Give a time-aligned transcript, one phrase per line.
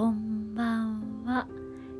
[0.00, 1.46] こんばんは、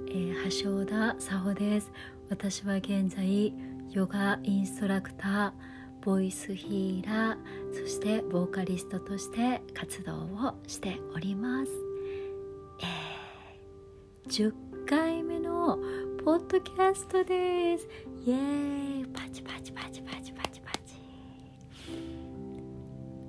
[0.08, 1.92] えー、橋田沙穂です。
[2.30, 3.52] 私は現在
[3.90, 5.52] ヨガインストラクター
[6.00, 7.38] ボイスヒーラー
[7.78, 11.72] そしてボーカリストとして活動をしております、
[12.80, 15.78] えー、10回目の
[16.24, 17.86] ポッドキャストです。
[18.24, 19.06] イエーイ。
[19.08, 20.94] パチパチパチパチパチパチ。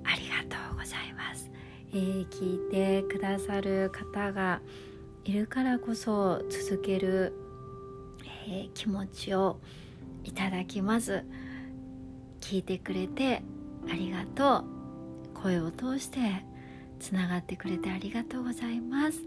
[0.04, 1.50] ありがとうございます。
[1.92, 4.60] えー、聞いてくださる方が
[5.24, 7.34] いるからこそ続ける、
[8.48, 9.58] えー、気持ちを
[10.24, 11.24] いただきます。
[12.40, 13.42] 聞いてくれて
[13.90, 14.72] ありがとう。
[15.42, 16.44] 声を通して
[17.00, 19.18] つながってくれてありがとうございます、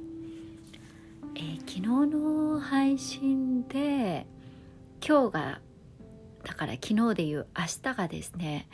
[1.35, 4.25] えー、昨日の配信で
[5.05, 5.59] 今日が
[6.45, 8.69] だから昨日でいう明日がですね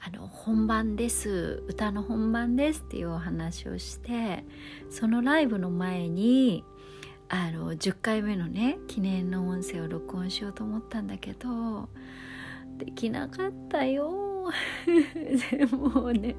[0.00, 1.62] あの本番です。
[1.66, 4.44] 歌の本番ですっていうお話をして
[4.90, 6.64] そのライブの前に
[7.28, 11.88] あの10回目のね記念の音声を録音しようと思ったんだけど
[12.78, 14.26] できなかったよ。
[15.50, 16.36] でもね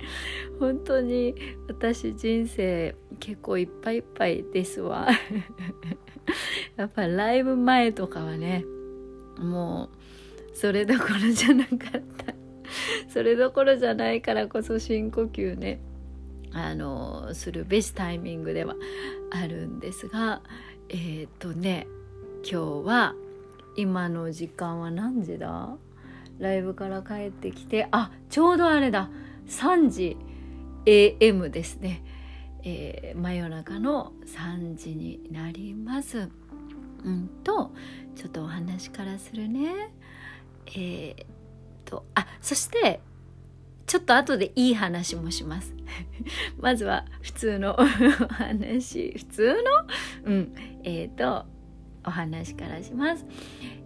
[0.60, 1.36] 本当に
[1.68, 5.08] 私人生結構いっぱいいっぱいですわ。
[6.78, 8.64] やっぱライブ前とかはね
[9.38, 9.90] も
[10.54, 12.39] うそれどころじゃなかった。
[13.12, 15.80] それどころじゃないからこそ深呼吸ね。
[16.52, 18.76] あのするべしタイミングでは
[19.30, 20.42] あるんですが
[20.90, 21.86] えっ、ー、とね
[22.44, 23.14] 今日は
[23.76, 25.70] 今の時間は何時だ？
[26.40, 29.10] ライブから帰ってきてあちょうどあれだ。
[29.48, 30.18] 3時
[30.86, 32.04] AM ですね、
[32.64, 36.30] えー、真夜中の3時になります。
[37.04, 37.72] うんと
[38.16, 39.92] ちょっとお話からするね。
[40.68, 41.26] えー、
[41.90, 43.02] とあそして
[43.88, 45.74] ちょっと後でいい話もします。
[46.62, 49.14] まずは普通の お話。
[49.18, 49.56] 普通
[50.24, 50.32] の？
[50.32, 50.54] うん。
[50.84, 51.48] えっ、ー、と
[52.06, 53.26] お話からします。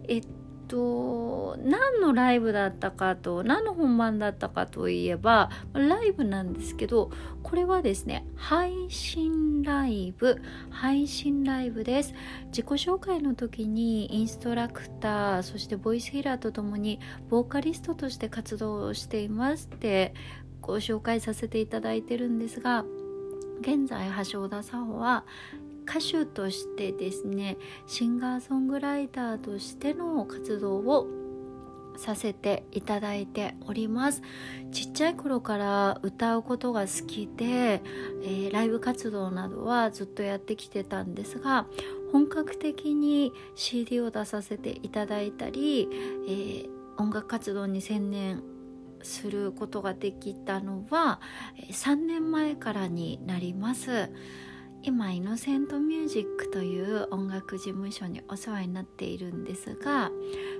[0.06, 0.26] えっ
[0.68, 7.10] と何のライブだったかと何の本番だったかといえばライブなんですけど
[7.42, 12.14] これはですね配信ライブ配信ライブです。
[12.46, 20.14] 自己紹介の時にインストラクターそしてボイスヒーラーとともにボーカリストとして活動をしていますって
[20.60, 22.84] ご紹介させていただいてるんですが
[23.60, 25.24] 現在橋尾田沙穂は
[25.88, 27.56] 歌手としてですね
[27.86, 31.06] シンガーソングライターとしての活動を
[31.96, 34.22] させていただいております
[34.72, 37.82] ちっちゃい頃から歌うことが好きで、
[38.22, 41.66] えー、ライブ活動などはずっとやってきてたんですが
[42.12, 45.88] 本格的に CD を出させていただいたり、
[46.28, 48.42] えー、音楽活動に専念
[49.02, 51.20] することができたのは
[51.70, 54.10] 3年前からになります。
[54.86, 60.10] 今イノセントミュージックという音楽事務所にお世話になっているんですが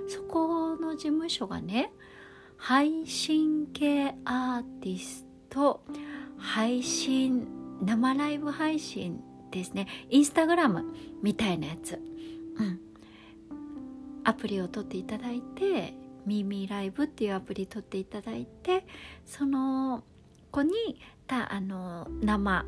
[0.07, 1.93] そこの事務所がね
[2.57, 5.83] 配信系アーティスト
[6.37, 7.47] 配信
[7.81, 9.21] 生ライブ配信
[9.51, 9.87] ですね。
[10.09, 10.85] インスタグラム
[11.21, 12.01] みたいなやつ、
[12.57, 12.79] うん、
[14.23, 15.93] アプリを取っていただいて
[16.25, 18.87] ミーミーライブっていうアプリ取っていただいて
[19.25, 20.03] その
[20.49, 22.65] 子にたあの生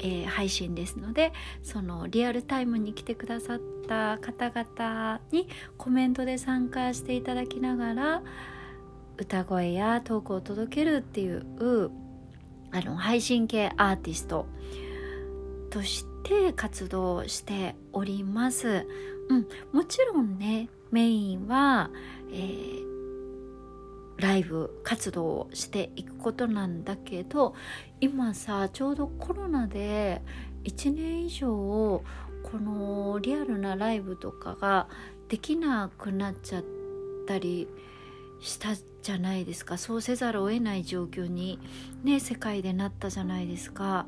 [0.00, 1.32] えー、配信ですので
[1.62, 8.22] そのリアルタイムに来てくださった方々にコメントで参加していただきながら
[9.16, 11.90] 歌声やトークを届けるっていう
[12.72, 14.46] あの配信系アーティスト
[15.70, 18.86] として活動しております。
[19.28, 21.90] うん、もちろんねメインは、
[22.32, 22.93] えー
[24.18, 27.54] ライブ活動をしていくことなんだけど
[28.00, 30.22] 今さちょうどコロナで
[30.64, 34.88] 1年以上このリアルなライブとかが
[35.28, 36.64] できなくなっちゃっ
[37.26, 37.68] たり
[38.40, 39.76] したじゃないですか。
[39.76, 41.58] そうせざるを得ない状況に
[42.04, 44.06] ね世界でなったじゃないですか。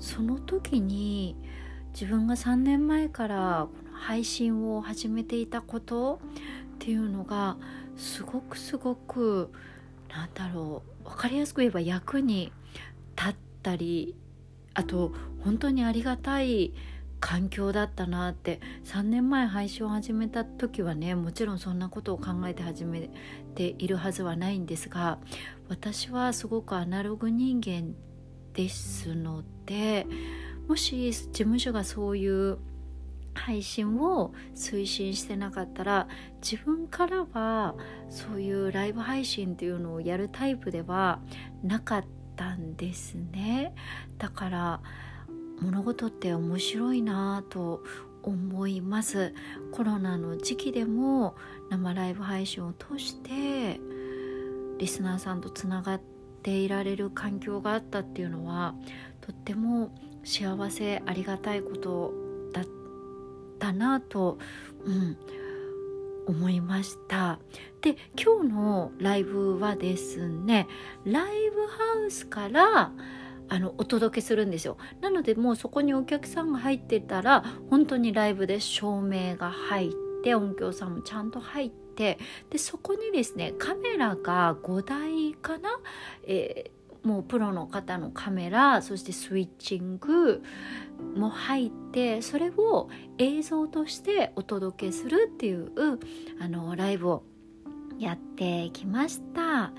[0.00, 1.36] その時に
[1.92, 6.20] 自分が3年前から配信を始めていたこと
[6.74, 7.56] っていうのが
[7.96, 9.50] すごくすごく
[10.08, 12.52] なんだろう分かりやすく言えば役に
[13.16, 14.14] 立ったり
[14.74, 15.12] あと
[15.44, 16.72] 本当にありがたい
[17.20, 23.10] 環境だったなって3年前配信を始めた時はねもちろんそんなことを考えて始め
[23.54, 25.18] ているはずはないんですが
[25.68, 27.94] 私はすごくアナログ人間
[28.54, 30.06] ですので
[30.66, 32.58] もし事務所がそういう
[33.34, 36.08] 配信を推進してなかったら
[36.42, 37.74] 自分からは
[38.08, 41.20] そういうライブ配信っていうのをやるタイプでは
[41.62, 42.04] なかっ
[42.36, 43.74] たんですね。
[44.18, 44.80] だから
[45.60, 47.82] 物事って面白いなと
[48.22, 49.34] 思います。
[49.72, 51.34] コロナの時期でも
[51.70, 53.80] 生ライブ配信を通して
[54.78, 56.00] リスナーさんとつながっ
[56.42, 58.74] ていられる環境があったっていうのは
[59.20, 59.92] とっても
[60.24, 62.12] 幸せありがたいこと
[63.62, 64.38] ったなと、
[64.84, 65.16] うん、
[66.26, 67.38] 思いました。
[67.80, 70.68] で今日のライブはですね
[71.04, 72.92] ライブハウスから
[73.48, 74.76] あのお届けするんですよ。
[75.00, 79.92] なのでもうそこにお客さんが入ってたら本当にライブで照明が入っ
[80.24, 82.18] て音響さんもちゃんと入って
[82.50, 85.78] でそこにですねカメラが5台かな、
[86.24, 90.42] えーもうプロの方のカメラそしてスイッチング
[91.16, 92.88] も入ってそれを
[93.18, 95.70] 映像としてお届けするっていう
[96.40, 97.24] あのライブを
[97.98, 99.72] やってきました。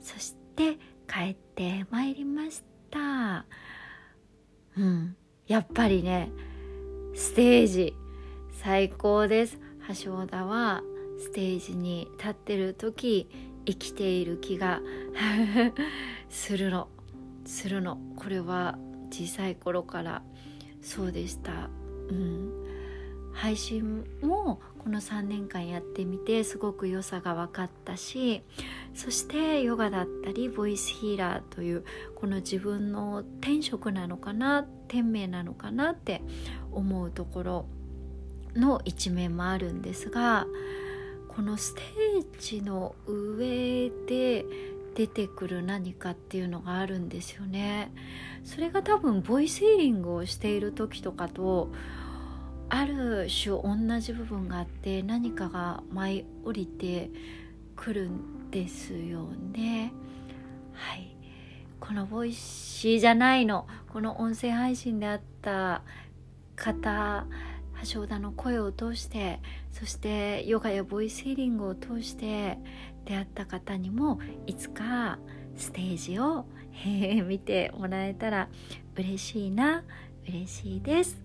[0.00, 3.44] そして帰ってまいりました。
[4.76, 5.16] うん、
[5.46, 6.30] やっぱりね
[7.14, 7.94] ステージ
[8.52, 9.58] 最高です。
[10.04, 10.82] 橋田は
[11.18, 13.28] ステージに立ってる時
[13.66, 14.80] 生きている気が
[16.30, 16.88] するの。
[17.44, 17.98] するの。
[18.16, 18.78] これは
[19.10, 20.22] 小さい頃から
[20.80, 21.68] そうでした。
[22.08, 22.60] うん。
[23.32, 28.42] 配信もこの3年間やってみてすごく良さが分かったし
[28.94, 31.84] そしてヨガだったりボイスヒーラーという
[32.14, 36.22] この自分の天職なのかな天命なのかなって
[36.72, 37.66] 思うところ
[38.56, 40.46] の一面もあるんですが
[41.28, 44.44] このステージの上で
[44.94, 47.92] 出てくる何かっていうのがあるんですよね。
[48.44, 51.70] それが多分ボイスヒーリングをしている時とかと
[52.68, 57.10] ある種同じ部分があって何かが舞い降りて
[57.76, 59.92] くるんですよね。
[60.72, 61.16] はい。
[61.80, 63.66] このボイシーじゃないの。
[63.92, 65.82] この音声配信であった
[66.54, 67.26] 方
[67.92, 69.40] 橋田の声を通して
[69.72, 72.58] そしてヨガやボイスヒーリングを通して
[73.04, 75.18] 出会った方にもいつか
[75.56, 76.46] ステージを
[77.26, 78.48] 見てもらえたら
[78.96, 79.84] 嬉しいな
[80.28, 81.20] 嬉しいです。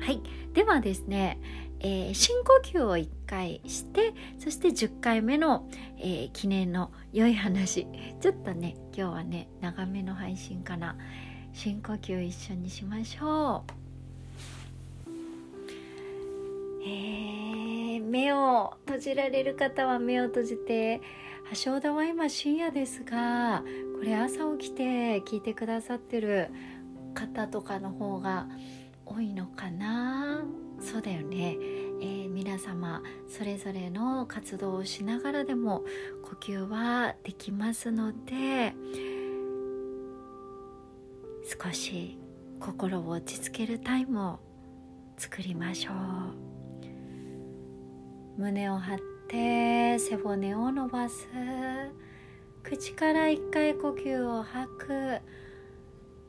[0.00, 0.22] はい。
[0.52, 1.40] ではですね、
[1.80, 5.68] えー、深呼吸を1回してそして10回目の、
[5.98, 7.86] えー、記念の良い話。
[8.20, 10.96] ちょっとね今日はね長めの配信かな。
[11.52, 13.81] 深呼吸一緒にしましょう。
[16.84, 21.00] えー、目を閉じられる方は目を閉じて
[21.64, 23.62] 橋田は今深夜ですが
[23.96, 26.50] これ朝起きて聞いてくださってる
[27.14, 28.48] 方とかの方が
[29.06, 30.44] 多いのかな？
[30.80, 31.56] そうだよね、
[32.00, 35.84] えー、皆様それぞれの活動をしながらでも
[36.24, 38.74] 呼吸はできますので
[41.62, 42.18] 少し
[42.58, 44.38] 心を落ち着けるタイムを
[45.16, 46.51] 作りましょう。
[48.38, 48.98] 胸を張っ
[49.28, 51.28] て背骨を伸ばす。
[52.62, 55.18] 口から一回呼吸を吐く。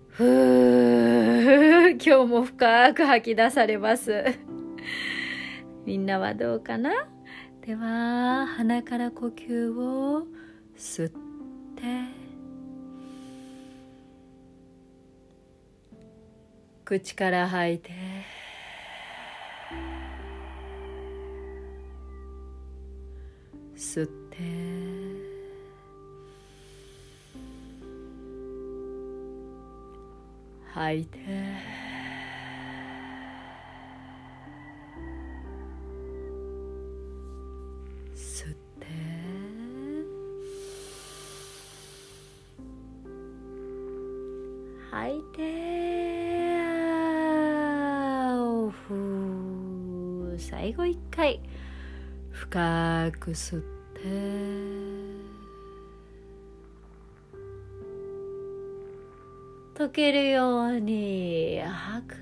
[0.09, 4.23] ふー 今日も深く吐き出されます。
[5.85, 7.07] みんなはどうかな？
[7.61, 10.27] では鼻から呼吸を
[10.75, 11.15] 吸って。
[16.83, 18.42] 口から吐いて。
[23.93, 24.37] 吸って。
[30.73, 31.19] 吐いて。
[38.15, 38.87] 吸って。
[44.89, 45.53] 吐いて。
[50.39, 51.39] 最後一回。
[52.31, 53.82] 深く吸って。
[59.75, 62.17] 溶けるように吐く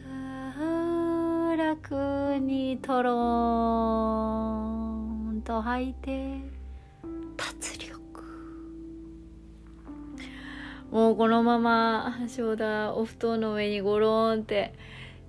[1.57, 6.39] 楽にとろーんと吐いて
[7.35, 7.99] 脱力。
[10.91, 14.75] もうこのまま正田お布団の上にゴローンって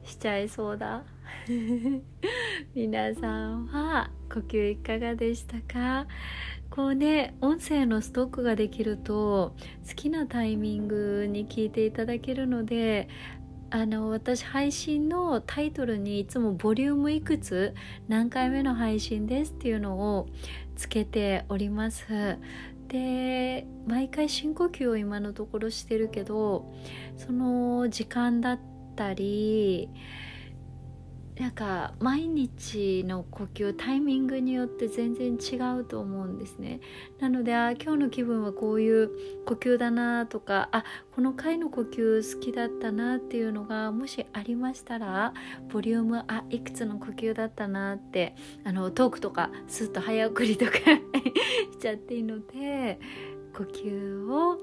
[0.05, 1.05] しちゃいそうだ。
[2.75, 6.07] 皆さんは呼吸いかがでしたか？
[6.73, 9.55] こうね音声のストックができると
[9.87, 13.11] 好きなタイミングに聞いていただけるので
[13.69, 17.75] あの私配信のタイトルにいつもボリュームいくつ
[18.09, 20.29] 何回目の配信ですっていうのを
[20.75, 22.39] つけております。
[22.89, 26.73] で毎回深呼吸を今のところしてるけど
[27.19, 28.61] その時間だっ
[28.97, 29.91] たり
[31.39, 36.81] なんか毎日の呼吸タイミングによって全然違うと思うんですね
[37.21, 39.11] なのであ今日の気分はこういう
[39.47, 40.85] 呼吸だなとかあ
[41.15, 45.33] この回の呼吸好きだったなっていうのがもしありましたら
[45.73, 48.35] ボリュームあいくつの呼吸だったなって
[48.65, 50.73] あのトークとかスッと早送りとか
[51.73, 53.01] しちゃっていいので
[53.57, 54.59] 呼吸を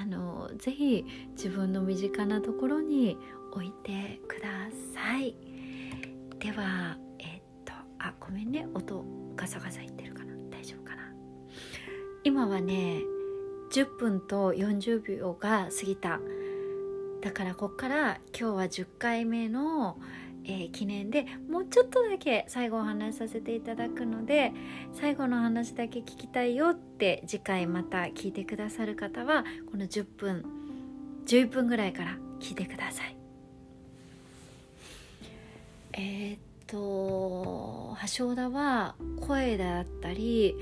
[0.00, 3.18] あのぜひ自分の身近なところに
[3.52, 4.48] 置いてくだ
[4.94, 5.53] さい。
[6.44, 8.68] ではえっとあごめんね。
[8.74, 9.02] 音
[9.34, 10.34] ガサガサいってるかな。
[10.50, 11.02] 大丈夫かな。
[12.22, 13.00] 今はね
[13.72, 16.20] 10分と40秒が過ぎた。
[17.22, 19.96] だからこっから今日は10回目の、
[20.44, 24.52] えー、記念でもうちょっとだけ最後お話しさせていただくので
[24.92, 30.44] 最後の話だけ聞きたいよって次回また聞いてくださる方はこの10分
[31.24, 33.23] 11分ぐらいから聞いてください。
[35.96, 40.56] えー、っと橋田は声だったり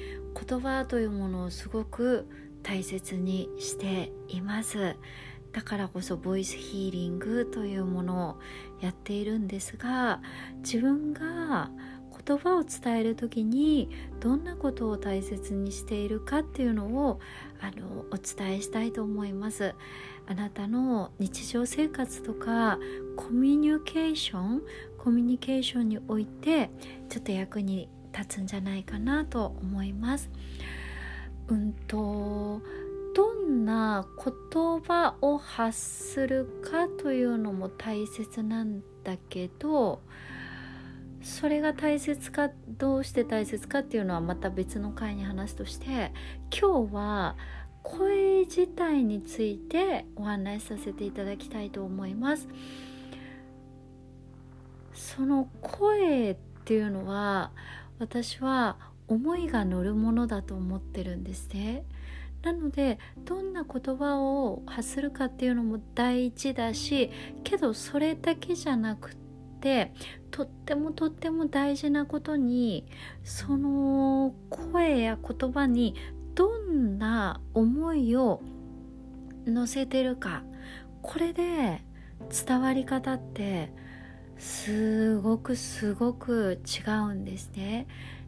[0.48, 2.28] 言葉というものをすごく
[2.62, 4.96] 大切にしています。
[5.52, 8.40] だからこそボイスヒーリングというものを
[8.80, 10.22] やっているんですが
[10.64, 11.70] 自分が
[12.26, 17.20] 言葉を伝える時にどんなことを大切にしているかっていうのを
[17.60, 19.74] あのお伝えしたいと思います
[20.26, 22.78] あなたの日常生活とか
[23.16, 24.62] コミュニケーション
[24.98, 26.70] コミュニケーションにおいて
[27.08, 30.30] ちょっと役に立つんじゃないかなと思います。
[31.48, 32.60] うんと
[33.14, 40.00] どんな言葉を発するかというのも大切なんだけど
[41.22, 46.12] それが大切かどうして大切かっていうのはまた別の回に話すとして
[46.50, 47.36] 今日は
[47.82, 52.48] 声自体についてお話しさせていただきたいと思います。
[54.94, 57.50] その声っていうのは
[57.98, 58.76] 私は
[59.08, 61.84] 思いが乗るものだと思ってるんですね。
[62.42, 67.10] なのでどんな言葉を発するかっていうのも大事だし
[67.44, 69.14] けどそれだけじゃなく
[69.62, 69.92] って
[70.32, 72.84] とってもとっても大事なことに
[73.22, 75.94] その声や言葉に
[76.34, 78.42] どんな思いを
[79.46, 80.42] 乗せてるか
[81.00, 81.84] これで
[82.46, 83.72] 伝わり方って
[84.36, 87.86] すごくすごく違うんですね。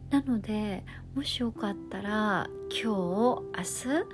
[0.09, 4.05] なのでもしよかったら今日明日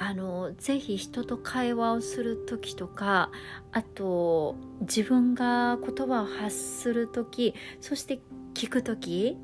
[0.00, 3.32] あのぜひ人と会話をする時とか
[3.72, 8.20] あと自分が言葉を発する時そして
[8.54, 9.36] 聞く時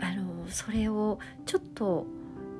[0.00, 2.06] あのそれをちょっと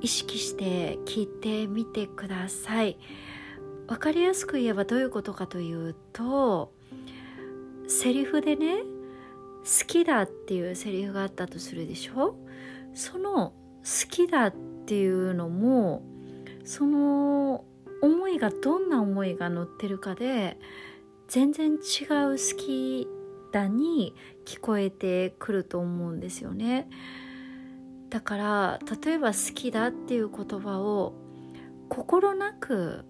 [0.01, 2.97] 意識して聞いてみてください。
[3.87, 6.73] 分かりやすく言えばどういうことかというと
[7.87, 8.77] セリフでね
[9.63, 12.35] 好きだっていうセリフがあったとするでしょ？
[12.93, 13.53] その
[13.83, 14.53] 好きだっ
[14.85, 16.03] ていうのも
[16.65, 17.63] その
[18.01, 20.57] 思いがどんな思いが乗ってるかで
[21.27, 21.77] 全然違う
[22.31, 23.07] 好き
[23.51, 24.13] だに
[24.45, 26.89] 聞こえてくると思うんですよね。
[28.09, 31.13] だから例えば好きだっていう言葉を
[31.89, 33.05] 心なく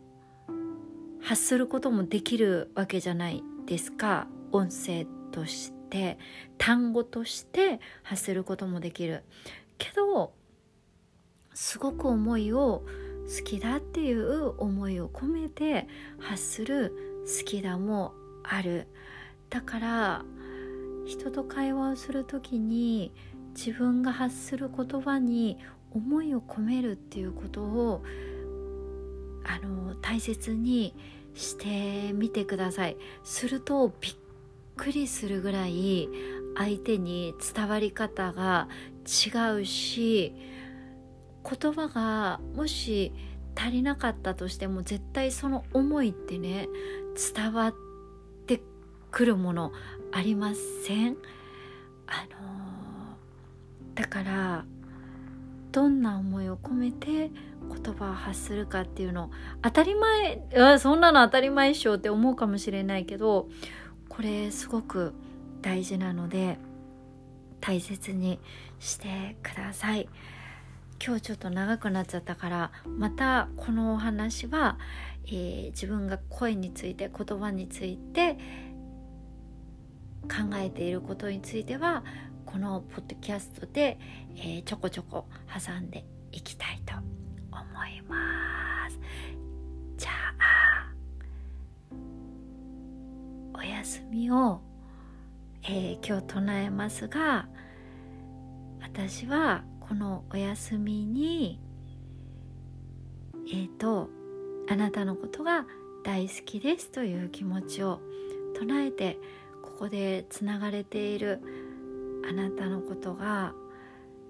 [1.21, 4.27] 発することもできるわけじゃないですか。
[4.51, 6.17] 音声として
[6.57, 9.23] 単語として発することもできる。
[9.77, 10.33] けど
[11.53, 12.85] すごく思いを
[13.25, 15.87] 好きだっていう思いを込めて
[16.19, 18.13] 発する好きだも
[18.43, 18.87] ある。
[19.49, 20.25] だから
[21.05, 23.13] 人と会話をする時に
[23.55, 25.57] 自分が発する言葉に
[25.91, 28.03] 思いを込めるっていうことを
[29.43, 30.95] あの大切に
[31.33, 32.97] してみてください。
[33.23, 34.15] するとびっ
[34.75, 36.09] くりするぐらい
[36.57, 38.67] 相手に伝わり方が
[39.05, 40.33] 違うし
[41.47, 43.13] 言葉がもし
[43.55, 46.67] 足りなかったとしても絶対その思いってね
[47.35, 47.73] 伝わっ
[48.47, 48.61] て
[49.11, 49.71] くるもの
[50.11, 50.53] ありま
[50.85, 51.17] せん？
[52.07, 54.65] あのー、だから
[55.71, 57.31] どんな思いを込めて
[57.67, 63.49] 言葉を発するかっていうの当たり前そんなの当たり前っしょって思うかもしれないけど
[64.09, 65.13] これすごく
[65.61, 66.57] 大事なので
[67.59, 68.39] 大切に
[68.79, 70.07] してください。
[71.05, 74.79] 今日ちょっと長くなっちゃったからまたこのお話は、
[75.27, 78.39] えー、自分が声について言葉について
[80.23, 82.03] 考えていることについては
[82.47, 83.99] このポッドキャストで、
[84.35, 88.99] えー、ちょこちょこ挟んでいきたいと思います。
[89.97, 90.09] じゃ
[90.39, 90.91] あ
[93.53, 94.59] お休みを、
[95.65, 97.47] えー、今日唱えますが
[98.81, 101.59] 私はこのお休みに
[103.47, 104.09] えっ、ー、と
[104.67, 105.65] あなたのことが
[106.03, 107.99] 大好きですという気持ちを
[108.57, 109.19] 唱えて
[109.61, 111.41] ここでつながれている
[112.27, 113.53] あなたのことが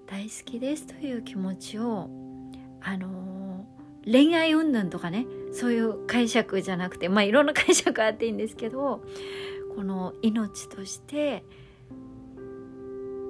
[0.06, 2.10] 大好きですという気持ちを
[2.82, 9.02] あのー、恋愛云々とかねそういう解釈じゃなくてまあいろんな解釈あっていいんですけど
[9.74, 11.44] この命として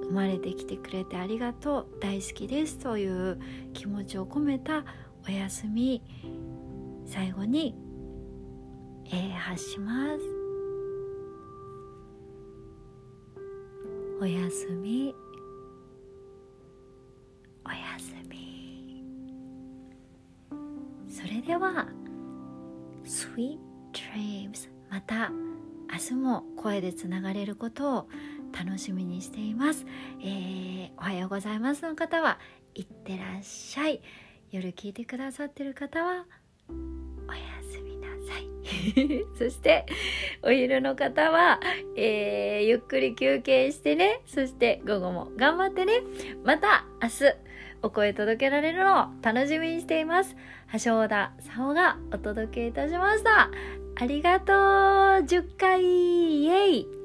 [0.07, 3.39] 生まれてきてくれてありがとう大好きですという
[3.73, 4.85] 気持ちを込めた
[5.27, 6.01] お休み
[7.05, 7.75] 最後に、
[9.05, 10.19] えー、発します。
[14.19, 15.13] おやすみ。
[17.65, 19.03] おやすみ。
[21.07, 21.87] それでは
[23.05, 23.57] Sweet
[23.93, 25.29] Dreams また
[25.91, 28.09] 明日も声でつながれることを
[28.53, 29.85] 楽しみにしています、
[30.21, 32.39] えー、おはようございますの方は
[32.77, 34.01] いってらっしゃい。
[34.51, 36.25] 夜聞いてくださってる方は
[37.27, 37.39] おや
[37.69, 39.25] すみなさい。
[39.37, 39.85] そして
[40.43, 41.59] お昼の方は、
[41.95, 44.21] えー、ゆっくり休憩してね。
[44.27, 46.01] そして午後も頑張ってね。
[46.43, 47.35] また明日
[47.81, 50.35] お声届けられるのを楽しみにしています。
[50.83, 53.49] 橋田沙央がお届けいたしました。
[53.95, 54.55] ありがとう。
[55.25, 56.96] 10回イエイ。